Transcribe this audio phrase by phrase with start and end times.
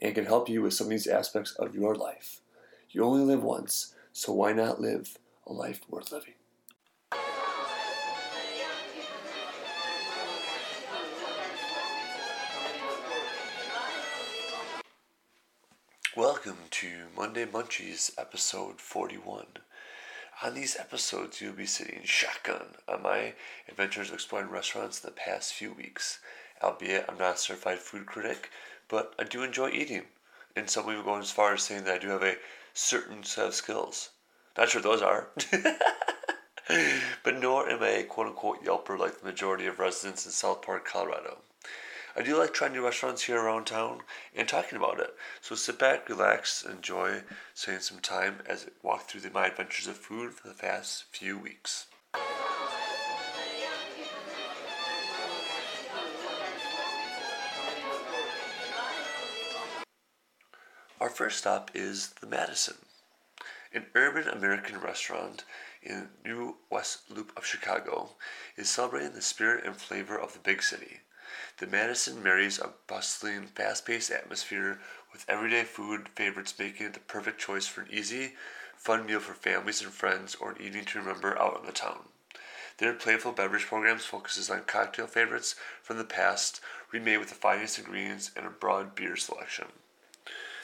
[0.00, 2.40] and can help you with some of these aspects of your life.
[2.90, 6.34] You only live once, so why not live a life worth living?
[16.16, 19.46] Welcome to Monday Munchies, episode 41.
[20.42, 23.34] On these episodes, you'll be sitting shotgun on my
[23.68, 26.20] adventures exploring restaurants in the past few weeks.
[26.62, 28.50] Albeit, I'm not a certified food critic,
[28.88, 30.04] but I do enjoy eating.
[30.56, 32.36] And some even go as far as saying that I do have a
[32.74, 34.10] certain set of skills.
[34.56, 35.28] Not sure those are.
[37.22, 40.62] but nor am I a quote unquote Yelper like the majority of residents in South
[40.62, 41.38] Park, Colorado.
[42.16, 44.00] I do like trying new restaurants here around town
[44.34, 45.14] and talking about it.
[45.40, 47.22] So sit back, relax, enjoy
[47.54, 51.04] spending some time as I walk through the, my adventures of food for the past
[51.12, 51.86] few weeks.
[61.08, 62.76] Our first stop is the Madison,
[63.72, 65.42] an urban American restaurant
[65.82, 68.10] in the New West Loop of Chicago,
[68.58, 71.00] is celebrating the spirit and flavor of the big city.
[71.56, 77.40] The Madison marries a bustling, fast-paced atmosphere with everyday food favorites making it the perfect
[77.40, 78.34] choice for an easy,
[78.76, 82.00] fun meal for families and friends or an evening to remember out in the town.
[82.76, 86.60] Their playful beverage programs focuses on cocktail favorites from the past,
[86.92, 89.68] remade with the finest ingredients and a broad beer selection.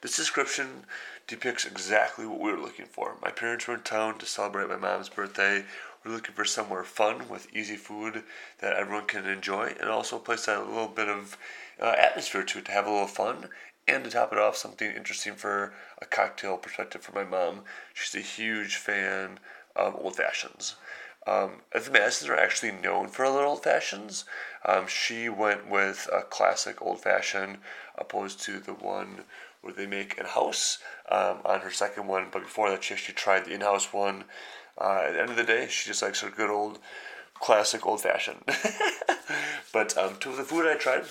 [0.00, 0.86] This description
[1.26, 3.16] depicts exactly what we were looking for.
[3.20, 5.64] My parents were in town to celebrate my mom's birthday.
[6.02, 8.24] We're looking for somewhere fun with easy food
[8.60, 11.36] that everyone can enjoy, and also a place that a little bit of
[11.78, 13.50] uh, atmosphere to it to have a little fun.
[13.86, 17.64] And to top it off, something interesting for a cocktail perspective for my mom.
[17.92, 19.38] She's a huge fan
[19.76, 20.76] of old fashions.
[21.26, 24.24] Um, the Madisons are actually known for their old fashions.
[24.64, 27.58] Um, she went with a classic old fashioned
[27.98, 29.24] opposed to the one
[29.60, 30.78] where they make in house
[31.10, 32.28] um, on her second one.
[32.32, 34.24] But before that, she actually tried the in house one.
[34.78, 36.78] Uh, at the end of the day, she just likes her good old
[37.34, 38.42] classic old fashioned.
[39.72, 41.04] but um, to the food I tried,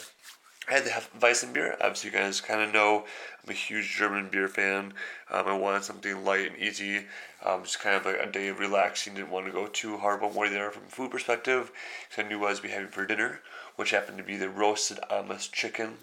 [0.69, 1.75] I had to have Weizen beer.
[1.81, 3.05] Obviously, you guys kind of know
[3.43, 4.93] I'm a huge German beer fan.
[5.31, 7.05] Um, I wanted something light and easy,
[7.43, 9.15] um, just kind of like a day of relaxing.
[9.15, 11.71] Didn't want to go too hard one way there from a food perspective.
[12.07, 13.41] Because I knew what I was be having for dinner,
[13.77, 15.97] which happened to be the roasted Amish chicken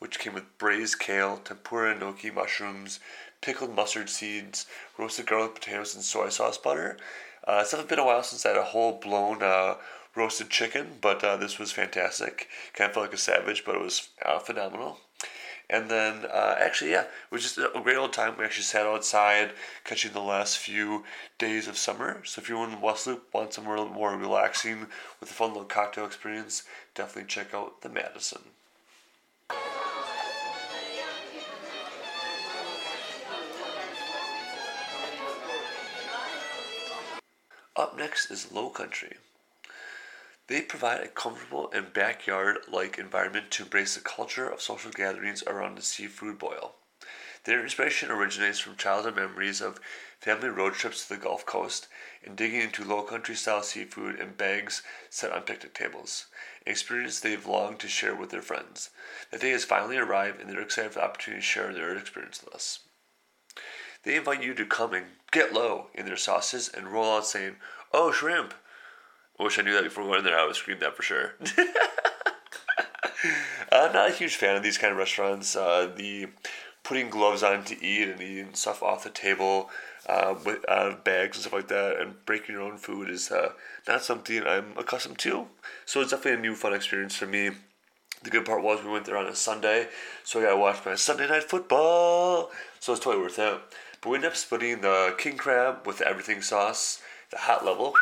[0.00, 2.98] which came with braised kale, tempura enoki mushrooms,
[3.40, 4.66] pickled mustard seeds,
[4.98, 6.98] roasted garlic potatoes, and soy sauce butter.
[7.46, 9.76] Uh, it's been a while since I had a whole blown uh,
[10.14, 12.48] roasted chicken, but uh, this was fantastic.
[12.74, 14.98] Kind of felt like a savage, but it was uh, phenomenal.
[15.68, 18.34] And then, uh, actually, yeah, it was just a great old time.
[18.36, 19.52] We actually sat outside,
[19.84, 21.04] catching the last few
[21.38, 22.22] days of summer.
[22.24, 24.88] So if you're in West Loop, want somewhere more relaxing
[25.20, 26.64] with a fun little cocktail experience,
[26.96, 28.42] definitely check out the Madison.
[37.80, 39.16] Up next is Low Country.
[40.48, 45.42] They provide a comfortable and backyard like environment to embrace the culture of social gatherings
[45.44, 46.74] around the seafood boil.
[47.44, 49.80] Their inspiration originates from childhood memories of
[50.18, 51.88] family road trips to the Gulf Coast
[52.22, 56.26] and digging into low country style seafood in bags set on picnic tables,
[56.66, 58.90] an experience they've longed to share with their friends.
[59.30, 62.44] The day has finally arrived and they're excited for the opportunity to share their experience
[62.44, 62.80] with us.
[64.02, 67.56] They invite you to come and get low in their sauces and roll out saying,
[67.92, 68.54] Oh, shrimp.
[69.38, 70.38] I wish I knew that before going in there.
[70.38, 71.34] I would scream that for sure.
[73.72, 75.54] I'm not a huge fan of these kind of restaurants.
[75.56, 76.28] Uh, the
[76.82, 79.70] putting gloves on to eat and eating stuff off the table
[80.08, 83.52] uh, with uh, bags and stuff like that and breaking your own food is uh,
[83.86, 85.46] not something I'm accustomed to.
[85.86, 87.50] So it's definitely a new fun experience for me.
[88.22, 89.88] The good part was we went there on a Sunday,
[90.24, 92.50] so I got to watch my Sunday night football.
[92.78, 93.60] So it's totally worth it.
[94.00, 97.94] But we ended up splitting the king crab with the everything sauce, the hot level.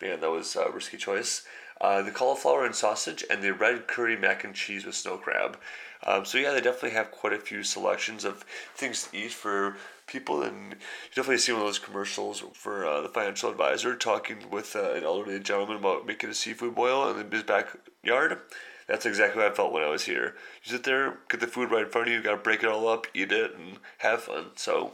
[0.00, 1.44] Man, that was a risky choice.
[1.80, 5.58] Uh, the cauliflower and sausage, and the red curry mac and cheese with snow crab.
[6.06, 8.44] Um, so yeah, they definitely have quite a few selections of
[8.74, 9.76] things to eat for
[10.06, 14.50] people, and you definitely see one of those commercials for uh, the financial advisor talking
[14.50, 18.38] with uh, an elderly gentleman about making a seafood boil in his backyard.
[18.86, 20.34] That's exactly what I felt when I was here.
[20.64, 22.68] You sit there, get the food right in front of you, you gotta break it
[22.68, 24.46] all up, eat it, and have fun.
[24.56, 24.92] So,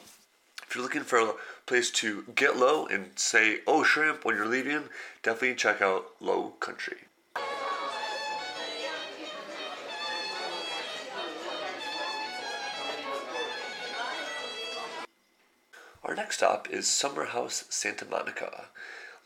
[0.69, 1.35] if you're looking for a
[1.67, 4.85] place to get low and say, oh, shrimp, when you're leaving,
[5.23, 6.99] definitely check out Low Country.
[16.05, 18.67] Our next stop is Summer House Santa Monica.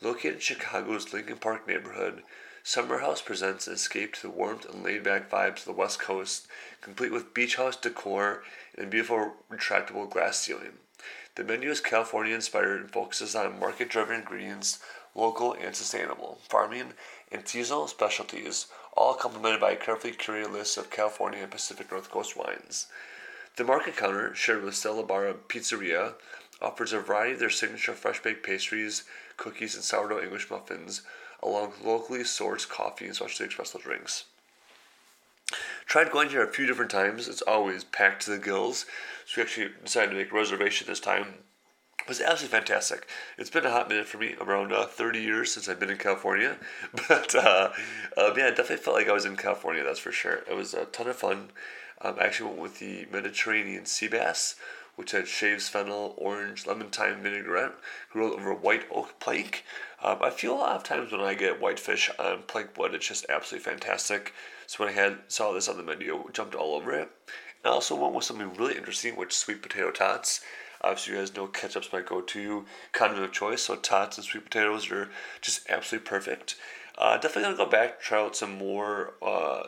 [0.01, 2.23] Located in Chicago's Lincoln Park neighborhood,
[2.63, 5.99] Summer House presents an escape to the warmth and laid back vibes of the West
[5.99, 6.47] Coast,
[6.81, 8.43] complete with beach house decor
[8.75, 10.73] and a beautiful retractable glass ceiling.
[11.35, 14.79] The menu is California inspired and focuses on market driven ingredients,
[15.15, 16.91] local and sustainable, farming,
[17.31, 18.67] and seasonal specialties,
[18.97, 22.87] all complemented by a carefully curated list of California and Pacific Northwest Coast wines.
[23.55, 26.15] The market counter, shared with Stella Barra Pizzeria,
[26.61, 29.03] offers a variety of their signature fresh baked pastries,
[29.37, 31.01] cookies, and sourdough English muffins,
[31.41, 34.25] along with locally sourced coffee and specialty espresso drinks.
[35.91, 37.27] Tried going here a few different times.
[37.27, 38.85] It's always packed to the gills.
[39.25, 41.33] So we actually decided to make a reservation this time.
[41.99, 43.09] It was absolutely fantastic.
[43.37, 45.97] It's been a hot minute for me, around uh, 30 years since I've been in
[45.97, 46.55] California.
[47.09, 47.73] But uh,
[48.15, 50.43] uh, yeah, it definitely felt like I was in California, that's for sure.
[50.49, 51.49] It was a ton of fun.
[51.99, 54.55] Um, I actually went with the Mediterranean sea bass,
[54.95, 57.73] which had shaves, fennel, orange, lemon thyme vinaigrette,
[58.11, 59.63] grilled over white oak plank.
[60.03, 63.07] Um, I feel a lot of times when I get whitefish on plank wood, it's
[63.07, 64.33] just absolutely fantastic.
[64.67, 67.09] So when I had saw this on the menu, jumped all over it.
[67.63, 70.41] I also went with something really interesting, which sweet potato tots.
[70.83, 74.89] Obviously, you guys know ketchup's my go-to condiment of choice, so tots and sweet potatoes
[74.89, 75.09] are
[75.41, 76.55] just absolutely perfect.
[76.97, 79.13] Uh, definitely gonna go back, try out some more.
[79.21, 79.63] Uh,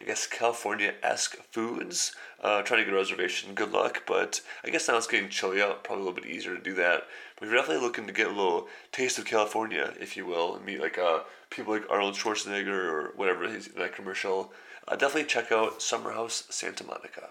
[0.00, 2.14] I guess California esque foods.
[2.42, 4.04] Uh, trying to get a reservation, good luck.
[4.06, 6.74] But I guess now it's getting chilly out, probably a little bit easier to do
[6.74, 7.06] that.
[7.40, 10.80] You're definitely looking to get a little taste of California, if you will, and meet
[10.80, 11.20] like uh,
[11.50, 14.52] people like Arnold Schwarzenegger or whatever he's in that commercial,
[14.88, 17.28] uh, definitely check out Summer House Santa Monica.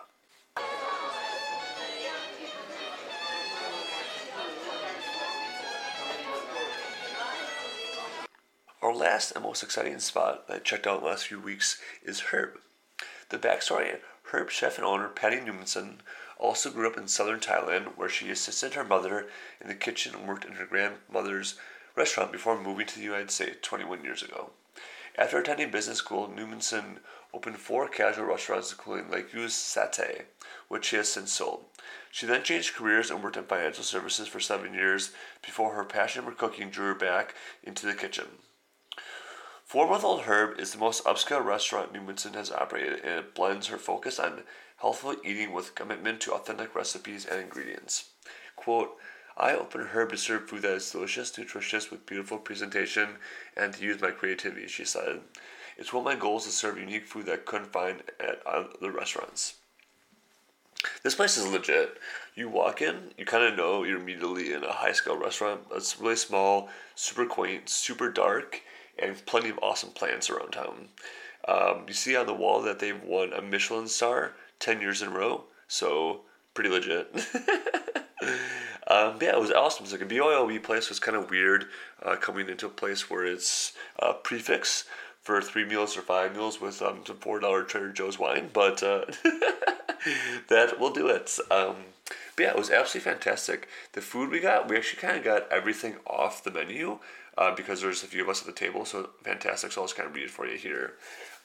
[8.89, 12.57] Our last and most exciting spot that I checked out last few weeks is Herb.
[13.29, 13.99] The backstory
[14.31, 16.01] Herb chef and owner Patty Newmanson
[16.39, 19.27] also grew up in southern Thailand, where she assisted her mother
[19.61, 21.53] in the kitchen and worked in her grandmother's
[21.95, 24.49] restaurant before moving to the United States 21 years ago.
[25.15, 26.97] After attending business school, Newmanson
[27.31, 30.23] opened four casual restaurants, including Lake View's Satay,
[30.67, 31.65] which she has since sold.
[32.09, 35.11] She then changed careers and worked in financial services for seven years
[35.43, 38.25] before her passion for cooking drew her back into the kitchen.
[39.69, 43.67] Four Month Old Herb is the most upscale restaurant Newmanson has operated, and it blends
[43.67, 44.41] her focus on
[44.77, 48.09] healthful eating with commitment to authentic recipes and ingredients.
[48.55, 48.97] Quote,
[49.37, 53.09] I open Herb to serve food that is delicious, nutritious, with beautiful presentation,
[53.55, 55.19] and to use my creativity, she said.
[55.77, 58.91] It's one of my goals to serve unique food that I couldn't find at other
[58.91, 59.53] restaurants.
[61.03, 61.99] This place is legit.
[62.33, 65.61] You walk in, you kind of know you're immediately in a high scale restaurant.
[65.75, 68.63] It's really small, super quaint, super dark,
[69.01, 70.89] and plenty of awesome plants around town.
[71.47, 75.09] Um, you see on the wall that they've won a Michelin star 10 years in
[75.09, 76.21] a row, so
[76.53, 77.07] pretty legit.
[78.87, 79.83] um, yeah, it was awesome.
[79.83, 81.65] It's like a BYOB place was kind of weird
[82.03, 84.85] uh, coming into a place where it's uh, prix fixe
[85.21, 89.05] for three meals or five meals with um, some $4 Trader Joe's wine, but uh,
[90.49, 91.37] that will do it.
[91.51, 91.75] Um,
[92.35, 93.67] but yeah, it was absolutely fantastic.
[93.93, 96.99] The food we got, we actually kind of got everything off the menu
[97.37, 98.85] uh, because there's a few of us at the table.
[98.85, 99.71] So fantastic.
[99.71, 100.93] So I'll just kind of read it for you here.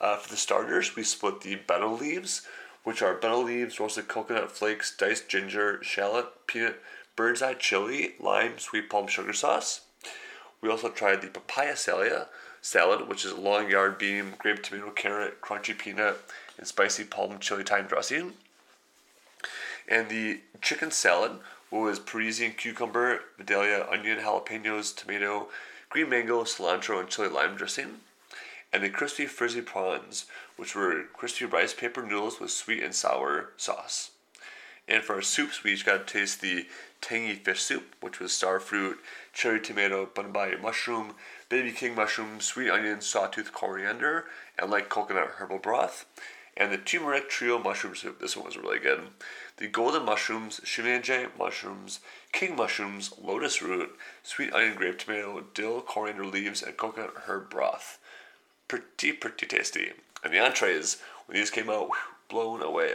[0.00, 2.46] Uh, for the starters, we split the betel leaves,
[2.82, 6.80] which are betel leaves, roasted coconut flakes, diced ginger, shallot, peanut,
[7.16, 9.82] bird's eye chili, lime, sweet palm sugar sauce.
[10.60, 12.26] We also tried the papaya salad,
[12.60, 16.18] salad, which is long yard bean, grape tomato, carrot, crunchy peanut,
[16.58, 18.32] and spicy palm chili thyme dressing.
[19.86, 21.32] And the chicken salad
[21.70, 25.48] was Persian cucumber, Vidalia, onion, jalapenos, tomato,
[25.94, 28.00] green mango, cilantro, and chili lime dressing,
[28.72, 33.50] and the crispy frizzy prawns, which were crispy rice paper noodles with sweet and sour
[33.56, 34.10] sauce.
[34.88, 36.66] And for our soups, we each got to taste the
[37.00, 38.98] tangy fish soup, which was star fruit,
[39.32, 41.14] cherry tomato, bunbai mushroom,
[41.48, 44.24] baby king mushroom, sweet onion, sawtooth coriander,
[44.58, 46.06] and light coconut herbal broth.
[46.56, 49.00] And the turmeric trio mushroom soup, this one was really good.
[49.56, 52.00] The golden mushrooms, shimeji mushrooms,
[52.32, 57.98] king mushrooms, lotus root, sweet onion grape tomato, dill, coriander leaves, and coconut herb broth.
[58.66, 59.92] Pretty, pretty tasty.
[60.24, 61.90] And the entrees, when these came out,
[62.28, 62.94] blown away.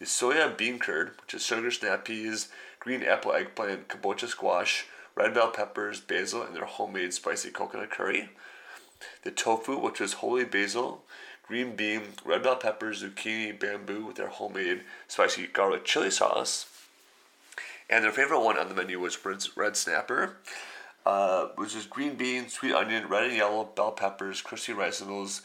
[0.00, 2.48] The soya bean curd, which is sugar snap peas,
[2.80, 8.30] green apple eggplant, kabocha squash, red bell peppers, basil, and their homemade spicy coconut curry.
[9.22, 11.04] The tofu, which is holy basil,
[11.46, 16.66] green bean, red bell peppers, zucchini, bamboo with their homemade spicy garlic chili sauce.
[17.88, 19.18] And their favorite one on the menu was
[19.56, 20.36] red snapper,
[21.04, 25.42] uh, which is green bean, sweet onion, red and yellow bell peppers, crispy rice noodles,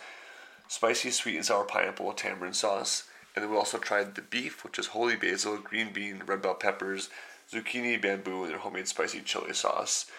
[0.67, 3.03] spicy sweet and sour pineapple tamarind sauce.
[3.35, 6.55] And then we also tried the beef, which is holy basil, green bean, red bell
[6.55, 7.09] peppers,
[7.51, 10.09] zucchini, bamboo, and their homemade spicy chili sauce.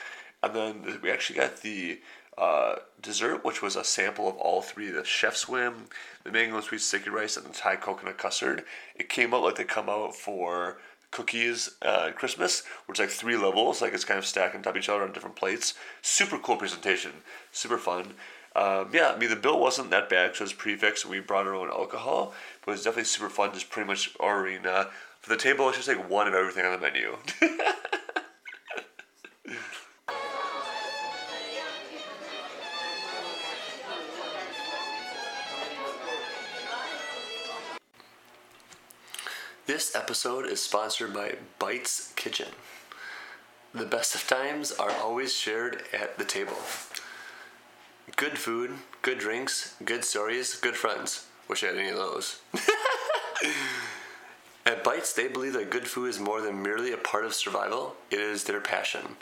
[0.42, 1.98] And then we actually got the
[2.38, 5.86] uh, dessert, which was a sample of all three the chef's whim,
[6.24, 8.64] the mango sweet sticky rice, and the Thai coconut custard.
[8.96, 10.78] It came out like they come out for
[11.10, 14.78] cookies uh, Christmas, which like three levels, like it's kind of stacked on top of
[14.78, 15.74] each other on different plates.
[16.00, 17.12] Super cool presentation,
[17.52, 18.14] super fun.
[18.54, 21.10] Um, yeah, I mean the bill wasn't that bad because it was prix fixe and
[21.10, 22.34] we brought our own alcohol,
[22.64, 23.52] but it was definitely super fun.
[23.52, 24.86] Just pretty much ordering uh,
[25.20, 25.68] for the table.
[25.68, 27.16] It's just like one of everything on the menu.
[39.72, 42.50] This episode is sponsored by Bites Kitchen.
[43.72, 46.58] The best of times are always shared at the table.
[48.16, 51.24] Good food, good drinks, good stories, good friends.
[51.48, 52.42] Wish I had any of those.
[54.66, 57.96] at Bites, they believe that good food is more than merely a part of survival,
[58.10, 59.16] it is their passion.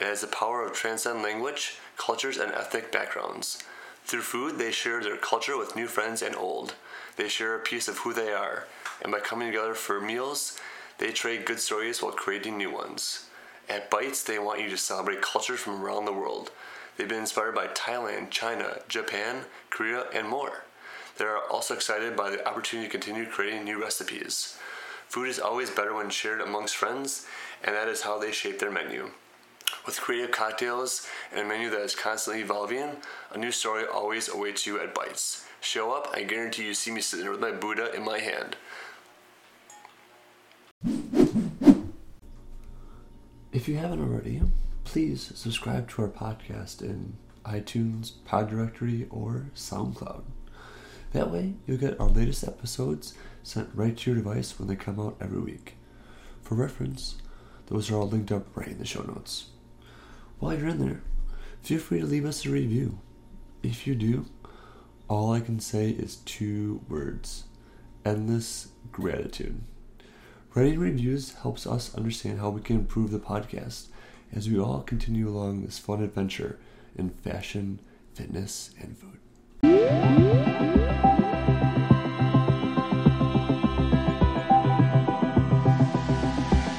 [0.00, 3.62] It has the power of transcend language, cultures, and ethnic backgrounds.
[4.04, 6.74] Through food, they share their culture with new friends and old.
[7.16, 8.66] They share a piece of who they are
[9.02, 10.58] and by coming together for meals,
[10.98, 13.26] they trade good stories while creating new ones.
[13.68, 16.50] At Bites, they want you to celebrate cultures from around the world.
[16.96, 20.64] They've been inspired by Thailand, China, Japan, Korea, and more.
[21.18, 24.58] They are also excited by the opportunity to continue creating new recipes.
[25.08, 27.26] Food is always better when shared amongst friends,
[27.62, 29.10] and that is how they shape their menu.
[29.84, 32.98] With creative cocktails and a menu that is constantly evolving,
[33.32, 35.44] a new story always awaits you at Bites.
[35.60, 38.56] Show up, I guarantee you see me sitting with my Buddha in my hand.
[43.52, 44.42] If you haven't already,
[44.84, 50.22] please subscribe to our podcast in iTunes, Pod Directory, or SoundCloud.
[51.12, 55.00] That way, you'll get our latest episodes sent right to your device when they come
[55.00, 55.74] out every week.
[56.40, 57.16] For reference,
[57.66, 59.46] those are all linked up right in the show notes.
[60.42, 61.02] While you're in there,
[61.62, 62.98] feel free to leave us a review.
[63.62, 64.26] If you do,
[65.06, 67.44] all I can say is two words
[68.04, 69.60] endless gratitude.
[70.52, 73.86] Writing reviews helps us understand how we can improve the podcast
[74.32, 76.58] as we all continue along this fun adventure
[76.96, 77.78] in fashion,
[78.12, 79.20] fitness, and food.